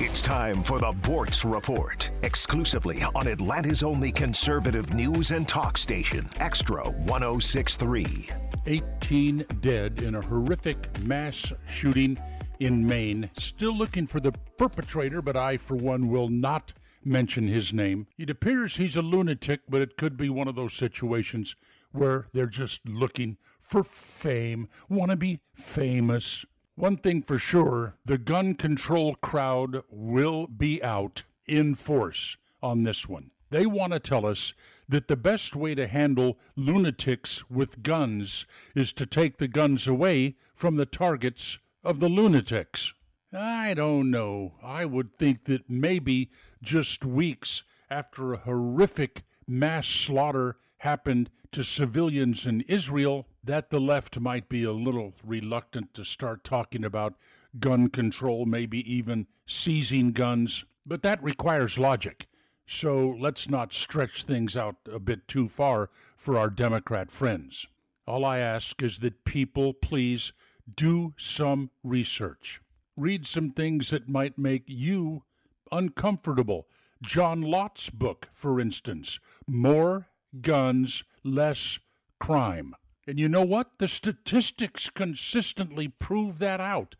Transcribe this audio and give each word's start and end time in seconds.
It's 0.00 0.20
time 0.20 0.64
for 0.64 0.80
the 0.80 0.90
Boortz 0.90 1.48
Report, 1.48 2.10
exclusively 2.22 3.04
on 3.14 3.28
Atlanta's 3.28 3.84
only 3.84 4.10
conservative 4.10 4.92
news 4.92 5.30
and 5.30 5.48
talk 5.48 5.78
station, 5.78 6.28
Extra 6.40 6.90
1063. 6.90 8.28
18 8.66 9.46
dead 9.60 10.02
in 10.02 10.16
a 10.16 10.20
horrific 10.20 10.98
mass 11.02 11.52
shooting 11.68 12.18
in 12.58 12.84
Maine. 12.84 13.30
Still 13.38 13.78
looking 13.78 14.08
for 14.08 14.18
the 14.18 14.32
perpetrator, 14.58 15.22
but 15.22 15.36
I, 15.36 15.58
for 15.58 15.76
one, 15.76 16.08
will 16.08 16.28
not 16.28 16.72
mention 17.04 17.46
his 17.46 17.72
name. 17.72 18.08
It 18.18 18.30
appears 18.30 18.74
he's 18.74 18.96
a 18.96 19.02
lunatic, 19.02 19.60
but 19.68 19.80
it 19.80 19.96
could 19.96 20.16
be 20.16 20.28
one 20.28 20.48
of 20.48 20.56
those 20.56 20.74
situations 20.74 21.54
where 21.92 22.26
they're 22.32 22.46
just 22.46 22.80
looking 22.84 23.36
for 23.60 23.84
fame, 23.84 24.68
want 24.88 25.12
to 25.12 25.16
be 25.16 25.38
famous. 25.54 26.44
One 26.76 26.96
thing 26.96 27.22
for 27.22 27.38
sure 27.38 27.94
the 28.04 28.18
gun 28.18 28.54
control 28.54 29.14
crowd 29.14 29.84
will 29.90 30.48
be 30.48 30.82
out 30.82 31.22
in 31.46 31.76
force 31.76 32.36
on 32.60 32.82
this 32.82 33.08
one. 33.08 33.30
They 33.50 33.64
want 33.64 33.92
to 33.92 34.00
tell 34.00 34.26
us 34.26 34.54
that 34.88 35.06
the 35.06 35.16
best 35.16 35.54
way 35.54 35.76
to 35.76 35.86
handle 35.86 36.36
lunatics 36.56 37.48
with 37.48 37.84
guns 37.84 38.46
is 38.74 38.92
to 38.94 39.06
take 39.06 39.38
the 39.38 39.46
guns 39.46 39.86
away 39.86 40.34
from 40.56 40.74
the 40.74 40.86
targets 40.86 41.58
of 41.84 42.00
the 42.00 42.08
lunatics. 42.08 42.92
I 43.32 43.74
don't 43.74 44.10
know. 44.10 44.54
I 44.60 44.84
would 44.84 45.16
think 45.16 45.44
that 45.44 45.70
maybe 45.70 46.30
just 46.60 47.04
weeks 47.04 47.62
after 47.88 48.32
a 48.32 48.38
horrific 48.38 49.22
mass 49.46 49.86
slaughter 49.86 50.56
happened 50.78 51.30
to 51.52 51.62
civilians 51.62 52.46
in 52.46 52.62
Israel, 52.62 53.28
that 53.44 53.70
the 53.70 53.80
left 53.80 54.18
might 54.18 54.48
be 54.48 54.64
a 54.64 54.72
little 54.72 55.14
reluctant 55.24 55.94
to 55.94 56.04
start 56.04 56.44
talking 56.44 56.84
about 56.84 57.14
gun 57.58 57.88
control, 57.88 58.46
maybe 58.46 58.78
even 58.92 59.26
seizing 59.46 60.12
guns. 60.12 60.64
But 60.86 61.02
that 61.02 61.22
requires 61.22 61.78
logic. 61.78 62.26
So 62.66 63.14
let's 63.18 63.48
not 63.48 63.74
stretch 63.74 64.24
things 64.24 64.56
out 64.56 64.76
a 64.90 64.98
bit 64.98 65.28
too 65.28 65.48
far 65.48 65.90
for 66.16 66.38
our 66.38 66.48
Democrat 66.48 67.10
friends. 67.10 67.66
All 68.06 68.24
I 68.24 68.38
ask 68.38 68.82
is 68.82 69.00
that 69.00 69.24
people 69.24 69.74
please 69.74 70.32
do 70.76 71.12
some 71.18 71.70
research 71.82 72.60
read 72.96 73.26
some 73.26 73.50
things 73.50 73.90
that 73.90 74.08
might 74.08 74.38
make 74.38 74.64
you 74.66 75.24
uncomfortable. 75.72 76.66
John 77.02 77.42
Lott's 77.42 77.90
book, 77.90 78.28
for 78.32 78.60
instance, 78.60 79.18
More 79.46 80.08
Guns, 80.40 81.04
Less 81.22 81.78
Crime. 82.18 82.74
And 83.06 83.18
you 83.18 83.28
know 83.28 83.44
what? 83.44 83.78
The 83.78 83.88
statistics 83.88 84.88
consistently 84.88 85.88
prove 85.88 86.38
that 86.38 86.60
out. 86.60 86.96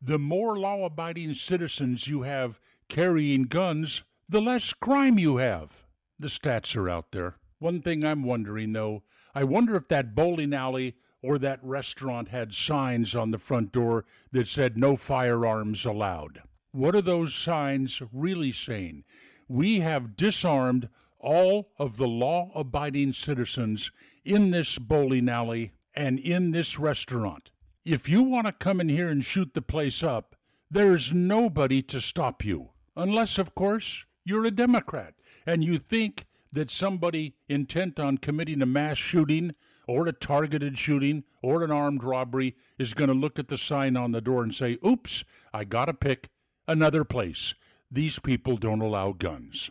The 0.00 0.18
more 0.18 0.58
law 0.58 0.84
abiding 0.84 1.34
citizens 1.34 2.08
you 2.08 2.22
have 2.22 2.58
carrying 2.88 3.44
guns, 3.44 4.02
the 4.28 4.40
less 4.40 4.72
crime 4.72 5.18
you 5.18 5.36
have. 5.36 5.84
The 6.18 6.28
stats 6.28 6.76
are 6.76 6.88
out 6.88 7.12
there. 7.12 7.36
One 7.58 7.80
thing 7.82 8.04
I'm 8.04 8.22
wondering, 8.22 8.72
though, 8.72 9.02
I 9.34 9.44
wonder 9.44 9.76
if 9.76 9.88
that 9.88 10.14
bowling 10.14 10.52
alley 10.52 10.96
or 11.22 11.38
that 11.38 11.60
restaurant 11.62 12.28
had 12.28 12.52
signs 12.52 13.14
on 13.14 13.30
the 13.30 13.38
front 13.38 13.72
door 13.72 14.04
that 14.32 14.48
said 14.48 14.76
no 14.76 14.96
firearms 14.96 15.84
allowed. 15.84 16.42
What 16.72 16.96
are 16.96 17.02
those 17.02 17.34
signs 17.34 18.02
really 18.12 18.52
saying? 18.52 19.04
We 19.48 19.80
have 19.80 20.16
disarmed 20.16 20.88
all 21.22 21.70
of 21.78 21.96
the 21.96 22.08
law 22.08 22.50
abiding 22.54 23.12
citizens 23.12 23.90
in 24.24 24.50
this 24.50 24.78
bowling 24.78 25.28
alley 25.28 25.72
and 25.94 26.18
in 26.18 26.50
this 26.50 26.78
restaurant. 26.78 27.50
If 27.84 28.08
you 28.08 28.22
want 28.22 28.46
to 28.46 28.52
come 28.52 28.80
in 28.80 28.88
here 28.88 29.08
and 29.08 29.24
shoot 29.24 29.54
the 29.54 29.62
place 29.62 30.02
up, 30.02 30.36
there's 30.70 31.12
nobody 31.12 31.82
to 31.82 32.00
stop 32.00 32.44
you. 32.44 32.70
Unless, 32.96 33.38
of 33.38 33.54
course, 33.54 34.04
you're 34.24 34.44
a 34.44 34.50
Democrat 34.50 35.14
and 35.46 35.64
you 35.64 35.78
think 35.78 36.26
that 36.52 36.70
somebody 36.70 37.34
intent 37.48 37.98
on 37.98 38.18
committing 38.18 38.62
a 38.62 38.66
mass 38.66 38.98
shooting 38.98 39.52
or 39.88 40.06
a 40.06 40.12
targeted 40.12 40.78
shooting 40.78 41.24
or 41.42 41.64
an 41.64 41.70
armed 41.70 42.04
robbery 42.04 42.54
is 42.78 42.94
going 42.94 43.08
to 43.08 43.14
look 43.14 43.38
at 43.38 43.48
the 43.48 43.56
sign 43.56 43.96
on 43.96 44.12
the 44.12 44.20
door 44.20 44.42
and 44.42 44.54
say, 44.54 44.78
oops, 44.86 45.24
I 45.52 45.64
got 45.64 45.86
to 45.86 45.94
pick 45.94 46.28
another 46.68 47.04
place. 47.04 47.54
These 47.90 48.18
people 48.18 48.56
don't 48.56 48.80
allow 48.80 49.12
guns. 49.12 49.70